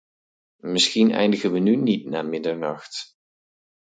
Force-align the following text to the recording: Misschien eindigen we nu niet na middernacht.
Misschien 0.63 1.11
eindigen 1.13 1.51
we 1.51 1.59
nu 1.59 1.75
niet 1.75 2.05
na 2.05 2.21
middernacht. 2.21 3.15